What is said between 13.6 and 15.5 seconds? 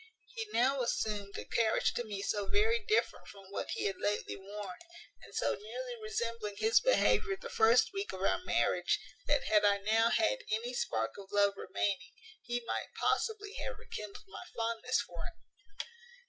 have rekindled my fondness for him.